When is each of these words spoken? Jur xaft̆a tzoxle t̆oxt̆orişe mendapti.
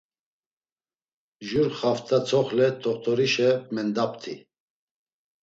Jur 1.47 1.67
xaft̆a 1.79 2.17
tzoxle 2.25 2.67
t̆oxt̆orişe 2.81 3.49
mendapti. 3.73 4.33